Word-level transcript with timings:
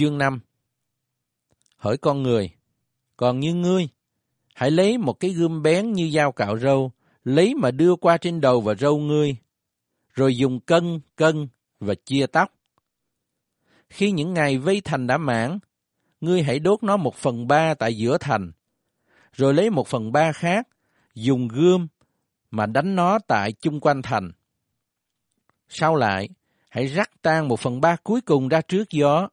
Chương 0.00 0.18
5 0.18 0.40
Hỏi 1.76 1.96
con 1.96 2.22
người, 2.22 2.50
còn 3.16 3.40
như 3.40 3.54
ngươi, 3.54 3.88
hãy 4.54 4.70
lấy 4.70 4.98
một 4.98 5.12
cái 5.12 5.30
gươm 5.30 5.62
bén 5.62 5.92
như 5.92 6.10
dao 6.10 6.32
cạo 6.32 6.58
râu, 6.58 6.92
lấy 7.24 7.54
mà 7.54 7.70
đưa 7.70 7.96
qua 7.96 8.18
trên 8.18 8.40
đầu 8.40 8.60
và 8.60 8.74
râu 8.74 8.98
ngươi, 8.98 9.36
rồi 10.14 10.36
dùng 10.36 10.60
cân, 10.60 11.00
cân 11.16 11.48
và 11.80 11.94
chia 11.94 12.26
tóc. 12.26 12.54
Khi 13.88 14.10
những 14.10 14.34
ngày 14.34 14.58
vây 14.58 14.80
thành 14.80 15.06
đã 15.06 15.18
mãn, 15.18 15.58
ngươi 16.20 16.42
hãy 16.42 16.58
đốt 16.58 16.82
nó 16.82 16.96
một 16.96 17.14
phần 17.14 17.46
ba 17.46 17.74
tại 17.74 17.96
giữa 17.96 18.18
thành, 18.18 18.52
rồi 19.32 19.54
lấy 19.54 19.70
một 19.70 19.88
phần 19.88 20.12
ba 20.12 20.32
khác, 20.32 20.68
dùng 21.14 21.48
gươm 21.48 21.88
mà 22.50 22.66
đánh 22.66 22.96
nó 22.96 23.18
tại 23.18 23.52
chung 23.52 23.80
quanh 23.80 24.02
thành. 24.02 24.32
Sau 25.68 25.96
lại, 25.96 26.28
hãy 26.68 26.86
rắc 26.86 27.22
tan 27.22 27.48
một 27.48 27.60
phần 27.60 27.80
ba 27.80 27.96
cuối 27.96 28.20
cùng 28.20 28.48
ra 28.48 28.60
trước 28.60 28.90
gió. 28.90 29.28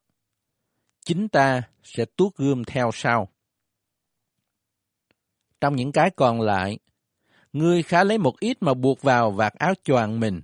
Chính 1.07 1.27
ta 1.27 1.61
sẽ 1.83 2.05
tuốt 2.15 2.35
gươm 2.35 2.63
theo 2.63 2.89
sau. 2.93 3.29
Trong 5.61 5.75
những 5.75 5.91
cái 5.91 6.09
còn 6.15 6.41
lại, 6.41 6.79
ngươi 7.53 7.83
khá 7.83 8.03
lấy 8.03 8.17
một 8.17 8.39
ít 8.39 8.57
mà 8.61 8.73
buộc 8.73 9.01
vào 9.01 9.31
vạt 9.31 9.53
áo 9.53 9.73
choàng 9.83 10.19
mình. 10.19 10.41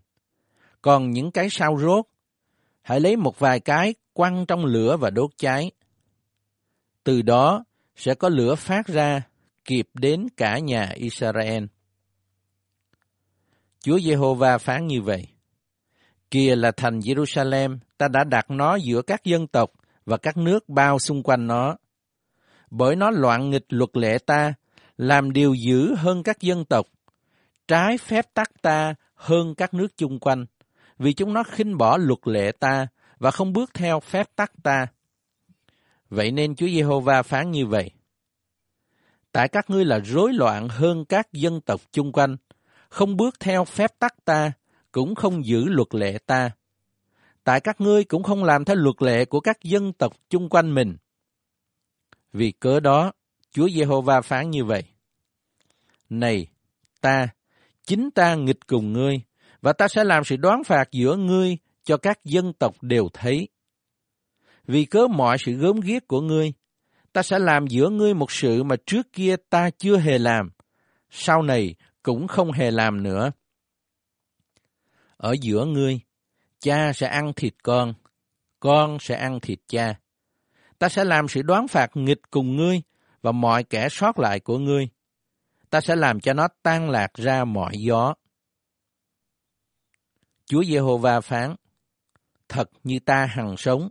Còn 0.81 1.11
những 1.11 1.31
cái 1.31 1.49
sau 1.49 1.77
rốt, 1.77 2.05
hãy 2.81 2.99
lấy 2.99 3.15
một 3.15 3.39
vài 3.39 3.59
cái 3.59 3.95
quăng 4.13 4.45
trong 4.45 4.65
lửa 4.65 4.97
và 4.97 5.09
đốt 5.09 5.29
cháy. 5.37 5.71
Từ 7.03 7.21
đó 7.21 7.63
sẽ 7.95 8.13
có 8.13 8.29
lửa 8.29 8.55
phát 8.55 8.87
ra 8.87 9.21
kịp 9.65 9.87
đến 9.93 10.27
cả 10.37 10.59
nhà 10.59 10.91
Israel. 10.95 11.63
Chúa 13.79 13.99
Giê-hô-va 13.99 14.57
phán 14.57 14.87
như 14.87 15.01
vậy. 15.01 15.27
Kìa 16.31 16.55
là 16.55 16.71
thành 16.71 16.99
Jerusalem, 16.99 17.77
ta 17.97 18.07
đã 18.07 18.23
đặt 18.23 18.51
nó 18.51 18.75
giữa 18.75 19.01
các 19.01 19.23
dân 19.23 19.47
tộc 19.47 19.71
và 20.05 20.17
các 20.17 20.37
nước 20.37 20.69
bao 20.69 20.99
xung 20.99 21.23
quanh 21.23 21.47
nó. 21.47 21.77
Bởi 22.69 22.95
nó 22.95 23.11
loạn 23.11 23.49
nghịch 23.49 23.65
luật 23.69 23.97
lệ 23.97 24.17
ta, 24.17 24.53
làm 24.97 25.33
điều 25.33 25.53
dữ 25.53 25.95
hơn 25.95 26.23
các 26.23 26.41
dân 26.41 26.65
tộc, 26.65 26.85
trái 27.67 27.97
phép 27.97 28.33
tắc 28.33 28.61
ta 28.61 28.95
hơn 29.15 29.55
các 29.55 29.73
nước 29.73 29.97
chung 29.97 30.19
quanh, 30.19 30.45
vì 30.97 31.13
chúng 31.13 31.33
nó 31.33 31.43
khinh 31.43 31.77
bỏ 31.77 31.97
luật 31.97 32.19
lệ 32.27 32.51
ta 32.59 32.87
và 33.19 33.31
không 33.31 33.53
bước 33.53 33.73
theo 33.73 33.99
phép 33.99 34.29
tắc 34.35 34.51
ta. 34.63 34.87
Vậy 36.09 36.31
nên 36.31 36.55
Chúa 36.55 36.67
Giê-hô-va 36.67 37.23
phán 37.23 37.51
như 37.51 37.65
vậy. 37.65 37.91
Tại 39.31 39.47
các 39.47 39.69
ngươi 39.69 39.85
là 39.85 39.99
rối 39.99 40.33
loạn 40.33 40.69
hơn 40.69 41.05
các 41.05 41.33
dân 41.33 41.61
tộc 41.61 41.81
chung 41.91 42.11
quanh, 42.11 42.37
không 42.89 43.17
bước 43.17 43.39
theo 43.39 43.65
phép 43.65 43.99
tắc 43.99 44.25
ta, 44.25 44.51
cũng 44.91 45.15
không 45.15 45.45
giữ 45.45 45.65
luật 45.65 45.87
lệ 45.91 46.17
ta. 46.25 46.51
Tại 47.43 47.59
các 47.59 47.81
ngươi 47.81 48.03
cũng 48.03 48.23
không 48.23 48.43
làm 48.43 48.65
theo 48.65 48.75
luật 48.75 48.95
lệ 49.01 49.25
của 49.25 49.39
các 49.39 49.63
dân 49.63 49.93
tộc 49.93 50.13
chung 50.29 50.49
quanh 50.49 50.75
mình. 50.75 50.97
Vì 52.33 52.51
cớ 52.51 52.79
đó, 52.79 53.11
Chúa 53.51 53.69
Giê-hô-va 53.69 54.21
phán 54.21 54.49
như 54.49 54.65
vậy. 54.65 54.83
Này, 56.09 56.47
ta, 57.01 57.27
chính 57.85 58.11
ta 58.11 58.35
nghịch 58.35 58.67
cùng 58.67 58.93
ngươi, 58.93 59.21
và 59.61 59.73
ta 59.73 59.87
sẽ 59.87 60.03
làm 60.03 60.23
sự 60.23 60.35
đoán 60.35 60.63
phạt 60.63 60.91
giữa 60.91 61.15
ngươi 61.15 61.57
cho 61.83 61.97
các 61.97 62.25
dân 62.25 62.53
tộc 62.53 62.75
đều 62.81 63.09
thấy. 63.13 63.47
Vì 64.67 64.85
cớ 64.85 65.07
mọi 65.07 65.37
sự 65.45 65.53
gớm 65.53 65.79
ghiếc 65.79 66.07
của 66.07 66.21
ngươi, 66.21 66.53
ta 67.13 67.23
sẽ 67.23 67.39
làm 67.39 67.67
giữa 67.67 67.89
ngươi 67.89 68.13
một 68.13 68.31
sự 68.31 68.63
mà 68.63 68.75
trước 68.85 69.13
kia 69.13 69.35
ta 69.49 69.69
chưa 69.69 69.97
hề 69.97 70.17
làm, 70.17 70.49
sau 71.09 71.41
này 71.41 71.75
cũng 72.03 72.27
không 72.27 72.51
hề 72.51 72.71
làm 72.71 73.03
nữa. 73.03 73.31
Ở 75.17 75.35
giữa 75.41 75.65
ngươi, 75.65 75.99
cha 76.63 76.93
sẽ 76.93 77.07
ăn 77.07 77.33
thịt 77.33 77.53
con, 77.63 77.93
con 78.59 78.97
sẽ 78.99 79.15
ăn 79.15 79.39
thịt 79.39 79.59
cha. 79.67 79.99
Ta 80.79 80.89
sẽ 80.89 81.03
làm 81.03 81.27
sự 81.27 81.41
đoán 81.41 81.67
phạt 81.67 81.91
nghịch 81.93 82.21
cùng 82.31 82.55
ngươi 82.55 82.81
và 83.21 83.31
mọi 83.31 83.63
kẻ 83.63 83.89
sót 83.89 84.19
lại 84.19 84.39
của 84.39 84.57
ngươi. 84.57 84.89
Ta 85.69 85.81
sẽ 85.81 85.95
làm 85.95 86.19
cho 86.19 86.33
nó 86.33 86.47
tan 86.63 86.89
lạc 86.89 87.13
ra 87.13 87.45
mọi 87.45 87.71
gió. 87.77 88.13
Chúa 90.45 90.63
Giê-hô-va 90.63 91.21
phán, 91.21 91.55
thật 92.49 92.69
như 92.83 92.99
ta 92.99 93.25
hằng 93.25 93.57
sống. 93.57 93.89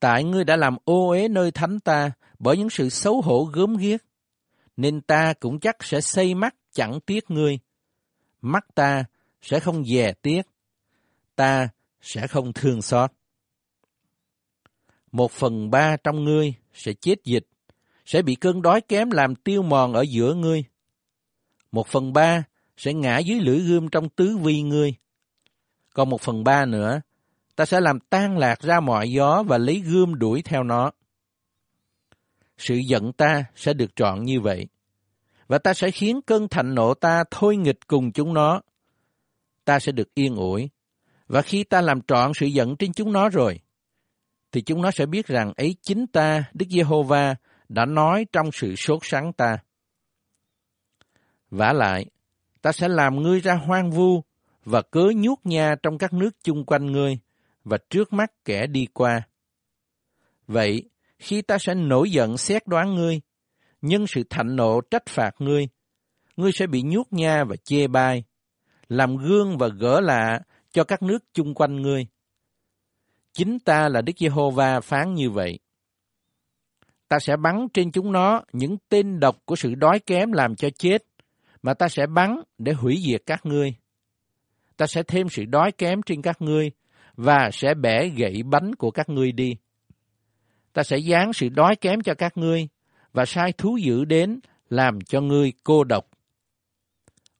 Tại 0.00 0.24
ngươi 0.24 0.44
đã 0.44 0.56
làm 0.56 0.76
ô 0.84 1.08
uế 1.08 1.28
nơi 1.28 1.50
thánh 1.50 1.80
ta 1.80 2.12
bởi 2.38 2.56
những 2.56 2.70
sự 2.70 2.88
xấu 2.88 3.20
hổ 3.20 3.44
gớm 3.52 3.76
ghiếc, 3.76 4.00
nên 4.76 5.00
ta 5.00 5.34
cũng 5.40 5.60
chắc 5.60 5.76
sẽ 5.84 6.00
xây 6.00 6.34
mắt 6.34 6.54
chẳng 6.72 7.00
tiếc 7.00 7.30
ngươi. 7.30 7.58
Mắt 8.40 8.66
ta 8.74 9.04
sẽ 9.42 9.60
không 9.60 9.84
dè 9.84 10.12
tiếc, 10.22 10.42
ta 11.36 11.68
sẽ 12.00 12.26
không 12.26 12.52
thương 12.52 12.82
xót. 12.82 13.12
Một 15.12 15.32
phần 15.32 15.70
ba 15.70 15.96
trong 15.96 16.24
ngươi 16.24 16.54
sẽ 16.74 16.92
chết 16.92 17.24
dịch, 17.24 17.46
sẽ 18.04 18.22
bị 18.22 18.34
cơn 18.34 18.62
đói 18.62 18.80
kém 18.80 19.10
làm 19.10 19.34
tiêu 19.34 19.62
mòn 19.62 19.92
ở 19.92 20.02
giữa 20.02 20.34
ngươi. 20.34 20.64
Một 21.72 21.86
phần 21.86 22.12
ba 22.12 22.44
sẽ 22.76 22.94
ngã 22.94 23.18
dưới 23.18 23.40
lưỡi 23.40 23.58
gươm 23.58 23.88
trong 23.88 24.08
tứ 24.08 24.36
vi 24.36 24.62
ngươi. 24.62 24.94
Còn 25.94 26.10
một 26.10 26.20
phần 26.20 26.44
ba 26.44 26.64
nữa, 26.64 27.00
ta 27.56 27.64
sẽ 27.64 27.80
làm 27.80 28.00
tan 28.00 28.38
lạc 28.38 28.60
ra 28.60 28.80
mọi 28.80 29.12
gió 29.12 29.42
và 29.42 29.58
lấy 29.58 29.80
gươm 29.80 30.14
đuổi 30.14 30.42
theo 30.42 30.62
nó. 30.62 30.90
Sự 32.58 32.74
giận 32.74 33.12
ta 33.12 33.44
sẽ 33.56 33.74
được 33.74 33.96
trọn 33.96 34.24
như 34.24 34.40
vậy, 34.40 34.66
và 35.48 35.58
ta 35.58 35.74
sẽ 35.74 35.90
khiến 35.90 36.20
cơn 36.22 36.48
thạnh 36.48 36.74
nộ 36.74 36.94
ta 36.94 37.24
thôi 37.30 37.56
nghịch 37.56 37.86
cùng 37.86 38.12
chúng 38.12 38.34
nó. 38.34 38.60
Ta 39.64 39.78
sẽ 39.78 39.92
được 39.92 40.14
yên 40.14 40.36
ủi, 40.36 40.70
và 41.32 41.42
khi 41.42 41.64
ta 41.64 41.80
làm 41.80 42.00
trọn 42.02 42.32
sự 42.34 42.46
giận 42.46 42.76
trên 42.76 42.92
chúng 42.92 43.12
nó 43.12 43.28
rồi, 43.28 43.60
thì 44.52 44.62
chúng 44.62 44.82
nó 44.82 44.90
sẽ 44.90 45.06
biết 45.06 45.26
rằng 45.26 45.52
ấy 45.56 45.76
chính 45.82 46.06
ta, 46.06 46.44
Đức 46.54 46.66
Giê-hô-va, 46.70 47.34
đã 47.68 47.86
nói 47.86 48.26
trong 48.32 48.52
sự 48.52 48.74
sốt 48.76 48.98
sắng 49.02 49.32
ta. 49.32 49.58
vả 51.50 51.72
lại, 51.72 52.06
ta 52.62 52.72
sẽ 52.72 52.88
làm 52.88 53.22
ngươi 53.22 53.40
ra 53.40 53.54
hoang 53.54 53.90
vu 53.90 54.22
và 54.64 54.82
cớ 54.82 55.04
nhuốc 55.16 55.46
nha 55.46 55.74
trong 55.82 55.98
các 55.98 56.12
nước 56.12 56.30
chung 56.44 56.64
quanh 56.64 56.86
ngươi 56.86 57.18
và 57.64 57.78
trước 57.90 58.12
mắt 58.12 58.32
kẻ 58.44 58.66
đi 58.66 58.86
qua. 58.92 59.22
Vậy, 60.46 60.90
khi 61.18 61.42
ta 61.42 61.58
sẽ 61.58 61.74
nổi 61.74 62.10
giận 62.10 62.36
xét 62.36 62.66
đoán 62.66 62.94
ngươi, 62.94 63.20
nhân 63.82 64.06
sự 64.06 64.22
thạnh 64.30 64.56
nộ 64.56 64.80
trách 64.80 65.06
phạt 65.06 65.34
ngươi, 65.38 65.68
ngươi 66.36 66.52
sẽ 66.52 66.66
bị 66.66 66.82
nhuốc 66.82 67.12
nha 67.12 67.44
và 67.44 67.56
chê 67.64 67.86
bai, 67.86 68.24
làm 68.88 69.16
gương 69.16 69.58
và 69.58 69.68
gỡ 69.68 70.00
lạ 70.00 70.40
cho 70.72 70.84
các 70.84 71.02
nước 71.02 71.18
chung 71.34 71.54
quanh 71.54 71.82
ngươi. 71.82 72.06
Chính 73.32 73.58
ta 73.58 73.88
là 73.88 74.00
Đức 74.00 74.12
Giê-hô-va 74.18 74.80
phán 74.80 75.14
như 75.14 75.30
vậy. 75.30 75.58
Ta 77.08 77.18
sẽ 77.18 77.36
bắn 77.36 77.66
trên 77.74 77.92
chúng 77.92 78.12
nó 78.12 78.42
những 78.52 78.76
tên 78.88 79.20
độc 79.20 79.36
của 79.44 79.56
sự 79.56 79.74
đói 79.74 79.98
kém 79.98 80.32
làm 80.32 80.56
cho 80.56 80.70
chết, 80.70 81.04
mà 81.62 81.74
ta 81.74 81.88
sẽ 81.88 82.06
bắn 82.06 82.40
để 82.58 82.72
hủy 82.72 83.02
diệt 83.06 83.22
các 83.26 83.46
ngươi. 83.46 83.74
Ta 84.76 84.86
sẽ 84.86 85.02
thêm 85.02 85.28
sự 85.28 85.44
đói 85.44 85.72
kém 85.72 86.02
trên 86.02 86.22
các 86.22 86.42
ngươi, 86.42 86.70
và 87.16 87.50
sẽ 87.52 87.74
bẻ 87.74 88.08
gãy 88.08 88.42
bánh 88.42 88.74
của 88.74 88.90
các 88.90 89.08
ngươi 89.08 89.32
đi. 89.32 89.56
Ta 90.72 90.82
sẽ 90.82 90.98
dán 90.98 91.32
sự 91.32 91.48
đói 91.48 91.76
kém 91.76 92.00
cho 92.00 92.14
các 92.14 92.36
ngươi, 92.36 92.68
và 93.12 93.24
sai 93.24 93.52
thú 93.52 93.76
dữ 93.76 94.04
đến 94.04 94.40
làm 94.70 95.00
cho 95.00 95.20
ngươi 95.20 95.52
cô 95.64 95.84
độc. 95.84 96.06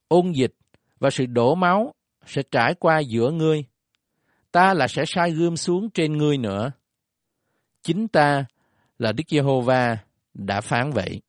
Ôn 0.09 0.33
dịch 0.33 0.55
và 0.99 1.11
sự 1.11 1.27
đổ 1.27 1.55
máu 1.55 1.95
sẽ 2.27 2.43
trải 2.51 2.75
qua 2.75 2.99
giữa 2.99 3.31
ngươi. 3.31 3.65
Ta 4.53 4.75
là 4.75 4.89
sẽ 4.89 5.05
sai 5.07 5.31
gươm 5.31 5.57
xuống 5.57 5.91
trên 5.91 6.19
ngươi 6.19 6.39
nữa. 6.39 6.73
Chính 7.83 8.09
ta 8.09 8.45
là 8.99 9.13
Đức 9.13 9.25
Giê-hô-va 9.29 9.99
đã 10.35 10.61
phán 10.61 10.91
vậy. 10.91 11.21